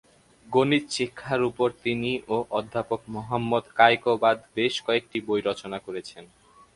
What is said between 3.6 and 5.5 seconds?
কায়কোবাদ বেশ কয়েকটি বই